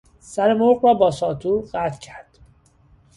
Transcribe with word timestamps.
سر 0.19 0.53
مرغ 0.53 0.83
را 0.85 0.93
با 0.93 1.11
ساطور 1.11 1.65
قطع 1.73 1.99
کرد. 1.99 2.39